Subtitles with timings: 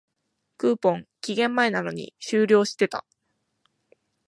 [0.57, 3.05] クーポン、期限前なのに終了してた